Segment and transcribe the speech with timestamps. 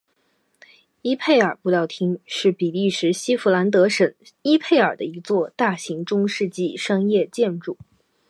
[1.03, 7.77] 伊佩尔布料厅是比利时西佛兰德省伊佩尔的一座大型中世纪商业建筑。